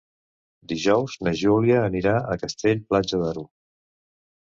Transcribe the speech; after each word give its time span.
Dijous 0.71 1.17
na 1.27 1.35
Júlia 1.43 1.83
anirà 1.91 2.17
a 2.35 2.41
Castell-Platja 2.47 3.25
d'Aro. 3.25 3.49